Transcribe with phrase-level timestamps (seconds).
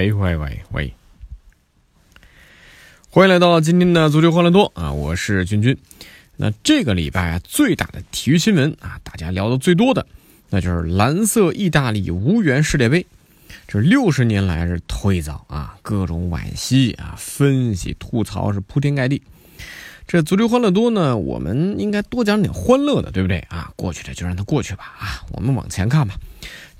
[0.00, 0.94] 喂喂喂喂！
[3.10, 5.76] 欢迎来到今天的足球欢乐多啊，我是君君。
[6.38, 10.06] 那这个礼拜啊，最大的体育新闻啊，大家聊的最多的，
[10.48, 13.04] 那就是蓝色意大利无缘世界杯。
[13.68, 19.20] 这六十年来是头一遭啊，各种惋惜啊，分析吐槽是铺天盖地。
[20.06, 23.70] 这足球欢乐多呢，我们应该多讲点欢乐的，对不对啊？
[23.76, 26.14] 过去的就让它过去吧啊，我们往前看吧。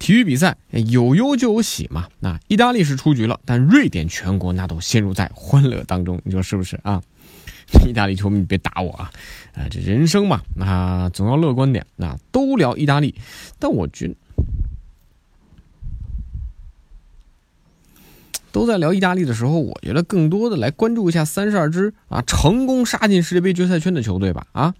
[0.01, 2.09] 体育比赛有忧就有喜嘛。
[2.19, 7.01] 那意大利是出局了，但瑞典全国那都陷入在欢乐当中，你说是不是啊？
[7.87, 9.12] 意大利球迷别打我啊！
[9.55, 11.87] 啊，这人生嘛，那总要乐观点。
[11.95, 13.15] 那都聊意大利，
[13.60, 14.12] 但我觉。
[18.52, 24.74] 都在聊意大利的时候，我觉得更多的来关注一下三十二支啊成功杀进世界杯决赛圈的球队吧啊，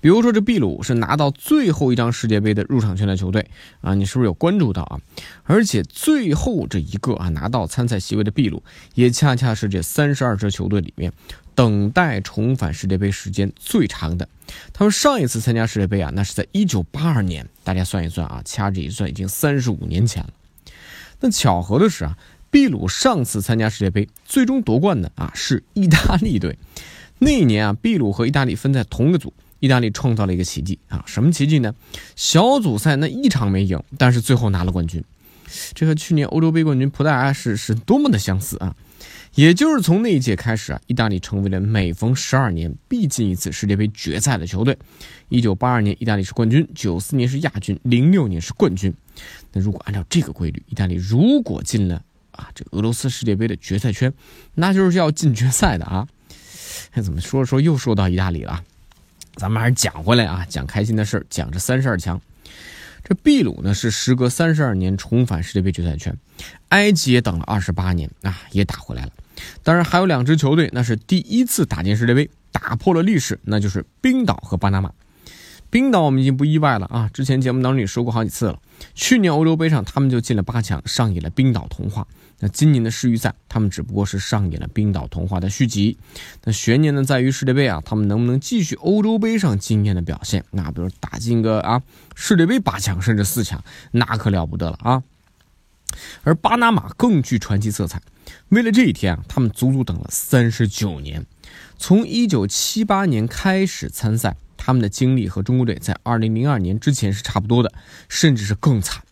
[0.00, 3.48] 比如说这秘鲁是拿到最后一张世界杯的入场券的球队
[3.80, 4.98] 啊，你是不是有关注到啊？
[5.44, 8.62] 而且最后这一个啊拿到参赛席位的秘鲁，
[8.94, 11.12] 也恰恰是这三十二支球队里面
[11.54, 14.28] 等待重返世界杯时间最长的。
[14.72, 20.30] 他们上一次参加世界杯啊，那是在一九八二年，大家算一算啊，掐指一算，已经三十五年前了。
[21.20, 22.18] 那巧合的是啊。
[22.52, 26.58] 秘鲁上次参加世界杯，最终夺冠的啊是意大利队。
[27.18, 31.02] 那一年啊，秘鲁和意大利分在同个组，意大利创造了一个奇迹啊！
[31.06, 31.74] 什么奇迹呢？
[32.14, 35.02] 小组赛那一场没赢，但是最后拿了冠军。
[35.72, 38.76] 这和去年欧洲杯冠军葡萄牙是是多么的相似啊！
[39.34, 44.76] 也就是从那一届开始啊，意大利成为了每逢十二年必进一次世界杯决赛的球队。
[45.30, 48.92] 一九八二年，意大利是冠军；九四年是亚军；零六年是冠军。
[49.54, 52.02] 那如果按照这个规律，意大利如果进了。
[52.54, 54.12] 这俄罗斯世界杯的决赛圈，
[54.54, 56.06] 那就是要进决赛的啊！
[56.92, 58.62] 哎，怎么说着说又说到意大利了？
[59.36, 62.20] 咱们还是讲回来啊，讲开心的事讲这三十二强。
[63.04, 66.16] 这秘鲁呢是时隔三十二年重返世界杯决赛圈，
[66.68, 69.12] 埃及也等了二十八年啊，也打回来了。
[69.62, 74.92] 当然还有两支球队，那是第一次打进世界杯，打破了历史，那就是冰岛和巴拿马。
[75.68, 78.58] 冰岛我们已经不意外了啊，之前节目当中也说过好几次了。
[78.94, 82.06] 去年欧洲杯上他们就进了八强，上演了冰岛童话。
[82.40, 85.96] 那今年的世预赛，他们只不过是上演了冰岛童话的续集。
[86.42, 90.44] 那悬念呢在于世界杯啊，他们能不能继续欧洲杯上惊艳的表现？
[90.50, 91.82] 那比如打进个啊
[92.16, 93.62] 世界杯八强甚至四强，
[93.92, 95.02] 那可了不得了啊。
[96.24, 98.02] 而巴拿马更具传奇色彩，
[98.48, 101.24] 为了这一天啊，他们足足等了三十九年，
[101.78, 104.36] 从一九七八年开始参赛。
[104.64, 107.72] 他们的经历和中国队在二零零二年之前是差不多的，
[108.08, 109.02] 甚至是更惨。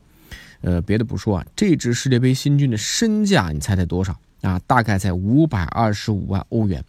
[0.60, 4.60] 呃，别的不说啊，这支世界杯新军的身价，你猜猜多少啊？
[4.64, 6.84] 大概在五百二十五万欧元，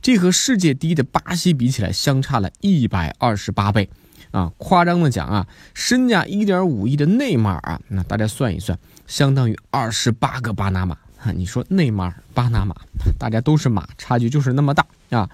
[0.00, 3.90] 这和世界第一的巴西比起来，相差了一百二十八倍
[4.30, 4.50] 啊！
[4.56, 10.96] 夸张的讲啊，身价一点五亿的内马尔啊，那大家算一算，相当于二十八个巴拿马。
[11.34, 12.74] 你说内马尔、巴拿马，
[13.18, 15.30] 大家都是马，差距就是那么大啊！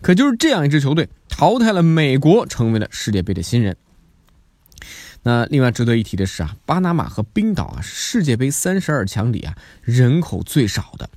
[0.00, 3.76] 可就是这样一支球队，淘汰了美国，成为了世界杯的新人。
[5.22, 11.08] 那另外值得一提的是啊，巴拿马和冰岛啊，是世界杯三十二强里啊人口最少的。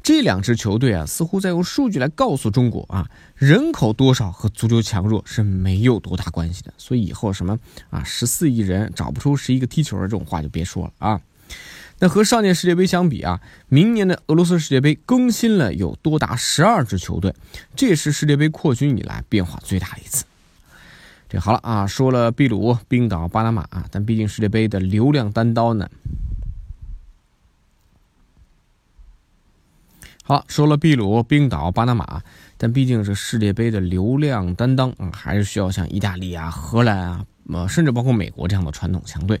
[0.00, 6.72] 这两支球队啊，似乎在用数据来告诉中国啊，人口多少和足球强弱是没有多大关系的。
[6.78, 7.58] 所以以后什么
[7.90, 11.20] 啊，十四亿人找不出十一个踢球的这种话就别说了啊。
[12.00, 17.34] 那和上届世界杯相比啊，明年的俄罗斯世界杯更新了有多达十二支球队，
[17.74, 20.24] 这是世界杯扩军以来变化最大的一次。
[21.28, 25.90] 这好了啊，说了秘鲁、冰岛、巴拿马啊，但毕竟世界杯的流量单刀呢。
[30.22, 32.22] 好，说了秘鲁、冰岛、巴拿马，
[32.56, 39.40] 但毕竟是世界杯的流量担当啊，还是需要像意大利啊、荷兰啊，呃，甚至包括美国这样的传统强队。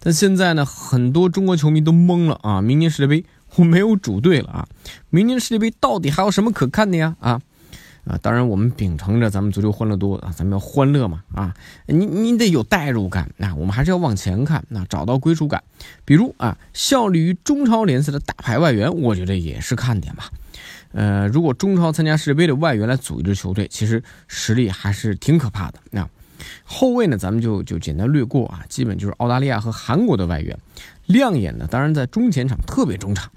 [0.00, 2.60] 但现在呢，很多中国球迷都懵了啊！
[2.60, 3.24] 明年世界杯
[3.56, 4.68] 我没有主队了啊！
[5.10, 7.16] 明年世界杯到底还有什么可看的呀？
[7.20, 7.40] 啊
[8.04, 8.16] 啊！
[8.22, 11.54] 当然，我们秉承着咱们足球欢乐多啊，咱们要欢乐嘛啊！
[11.86, 13.52] 你你得有代入感啊！
[13.56, 15.64] 我们还是要往前看，那找到归属感。
[16.04, 20.30] 比如啊，效力于中超联赛的大牌外援，我觉得也是看点吧。
[20.92, 26.08] 呃，如果中超参加世界杯的外援来组一支球队，其实实力还是挺可怕的啊。
[26.64, 30.58] 后卫呢，咱们就就简单略过啊，基本就是澳大利亚和韩国的外援。
[31.06, 33.30] 亮眼的当然在中前场，特别中场。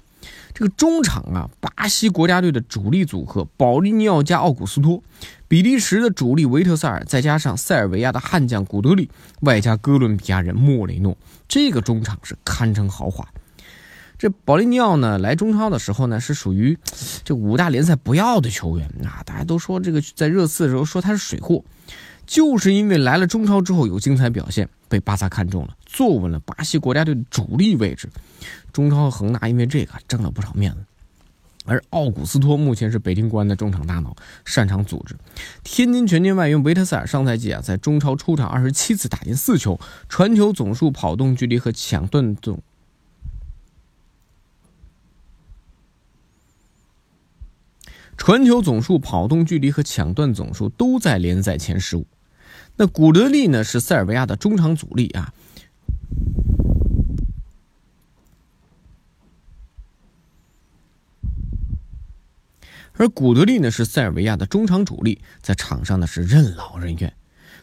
[0.52, 5.02] 这个中场啊，巴西国家队的主力组合保利尼奥加奥古斯托，
[5.46, 9.08] 比利时的主力维特塞尔，再加上塞尔维亚的悍将古德里，
[9.42, 11.16] 外加哥伦比亚人莫雷诺，
[11.48, 13.26] 这个中场是堪称豪华。
[14.18, 16.76] 这保利尼奥呢，来中超的时候呢，是属于
[17.24, 21.64] 这五大联赛不要的球员啊，大家都说这个在热刺的时候说他是水货。
[22.30, 28.08] 就是因为来了中超之后有精彩表现，被巴萨看中了，坐稳了巴西国家队的主力位置。
[28.72, 30.78] 中超和恒大因为这个挣了不少面子。
[31.64, 35.16] 而奥古斯托目前是北京国安的中场大脑，擅长组织。
[35.64, 42.62] 天津权健外援维特塞尔上赛季啊，在中超出场二十七次，打进四球，传球总数、跑动距离和抢断总。
[48.16, 52.06] 传球总数、跑动距离和抢断总数都在联赛前十五。
[52.80, 53.62] 那古德利呢？
[53.62, 55.34] 是塞尔维亚的中场主力啊。
[62.94, 63.70] 而古德利呢？
[63.70, 67.12] 是塞尔维亚的中场主力，在场上呢是任劳任怨。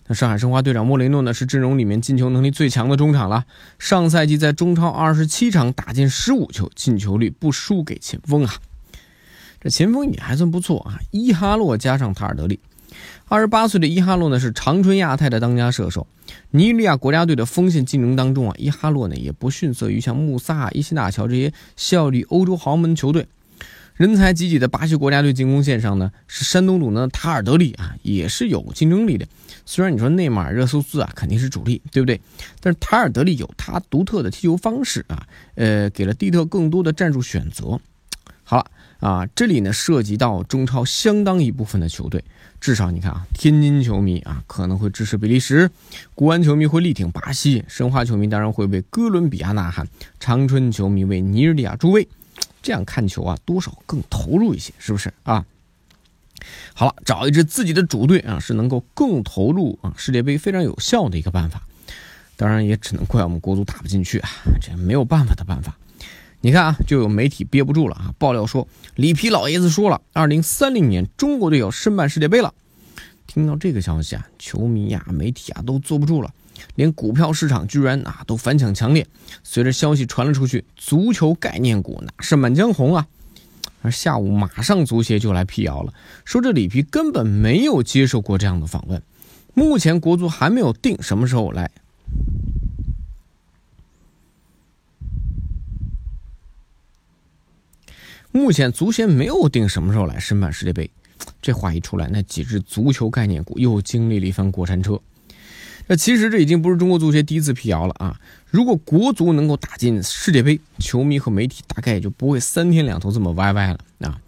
[0.06, 1.34] 那上海申花队长莫雷诺呢？
[1.34, 3.48] 是阵容里面进球能力最强的中场了。
[3.80, 8.54] 上赛季在中超二十七场打进十五球，进球率不输给前锋啊。
[9.60, 12.60] 这前锋也还算不错啊，伊哈洛加上塔尔德利。
[13.30, 16.08] 二十八岁的伊哈洛呢是长春亚泰的当家射手，
[16.52, 23.28] 尼日利亚国家队的锋线竞争当中啊，伊哈洛呢也不逊色于像穆萨、伊西纳乔这些效力欧洲豪门球队。
[23.96, 29.28] 人才济济的巴西国家队进攻线上呢，是山东鲁能的塔尔德利啊，也是有竞争力的。
[29.66, 32.22] 虽然你说内马尔、热苏斯啊肯定是主力，对不对？
[32.62, 37.80] 但是塔尔德利有他独特的踢球方式啊，呃，给了蒂特更多的战术选择。
[38.44, 38.72] 好了。
[39.00, 42.24] 啊，这里呢涉及到中超相当一部分的球队，
[42.60, 45.70] 至少你看啊，天津球迷啊可能会支持比利时，
[46.16, 49.88] 国安球迷会力挺巴西，申花球迷当然会为哥伦比亚呐喊，
[50.20, 52.08] 长春球迷为尼日利亚助威，
[52.62, 55.46] 这样看球啊多少更投入一些，是不是啊？
[56.74, 61.62] 好了，找一支自己的主队啊，是能够更投入啊世界杯非常有效的一个办法，
[62.36, 64.30] 当然也只能怪我们国足打不进去啊，
[64.62, 65.78] 这没有办法的办法。
[66.48, 68.14] 你看啊，就有媒体憋不住了啊！
[68.18, 68.66] 爆料说，
[68.96, 72.54] 里皮老爷子说了，二零三零年中国队要申办世界杯了。
[73.28, 76.34] 听到这个消息啊，球迷呀、媒体啊都坐不住了，
[76.76, 79.06] 连股票市场居然啊都反响强烈。
[79.44, 83.06] 随着消息传了出去，足球概念股那是满江红啊。
[83.82, 89.02] 而下午马上足协就来辟谣了，说这里皮根本没有接受过这样的访问，
[89.54, 91.70] 目前国足还没有定什么时候来。
[98.38, 100.90] 目前足协没有定什么时候来申办世界杯，
[101.42, 105.00] 这话一出来，那几只足球概念股又经历了一番过山车。
[105.88, 108.20] 那其实这已经不是中国足协第一次辟谣了啊！
[108.52, 114.22] 如果国足能够打进世界杯，球迷和媒体大概也就不会三天两头这么歪歪了啊。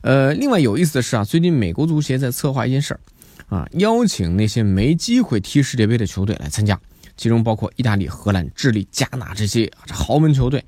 [0.00, 3.00] 呃，另外有意思的是啊，最近美国足协在策划一件事儿
[3.48, 6.80] 啊，邀请那些没机会踢世界杯的球队来参加，
[7.16, 10.64] 其中包括意大利、荷兰、智利、加纳这些豪门球队。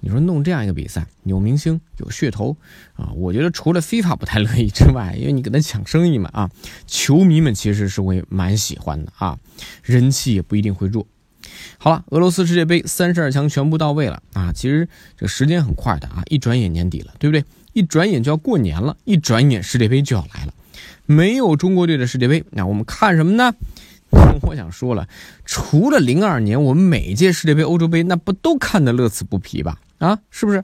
[0.00, 2.56] 你说弄这样一个比赛，有明星有噱头
[2.94, 3.10] 啊！
[3.14, 6.50] 我觉得除了 FIFA 不太乐意之外，因为你跟他抢生意嘛啊，
[6.86, 9.38] 球迷们其实是会蛮喜欢的啊，
[9.82, 11.06] 人气也不一定会弱。
[11.78, 14.52] 好了，俄罗斯世界杯三十二强全部到位了啊！
[14.52, 17.44] 其实这时间很快的啊，一转眼年底了，对不对？
[17.72, 20.54] 一转眼就要过年了，一转眼世界杯就要来了。
[21.06, 23.54] 没有中国队的世界杯，那我们看什么呢？
[24.42, 25.08] 我想说了，
[25.44, 29.80] 除了零二年，我们每届世界杯、欧洲杯，那不都看得乐此不疲吧？
[29.98, 30.62] 啊，是不是？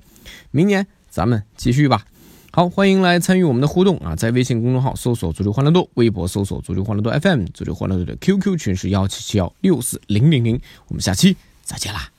[0.50, 2.04] 明年咱们继续吧。
[2.52, 10.60] 好，欢迎来参与我们的互动啊，在微信公众号搜索“足球欢乐多”，微博搜索“足球欢乐多 FM”，足球欢乐多的 QQ 群是幺七七幺六四零零零。
[10.88, 12.11] 我们下期再见啦。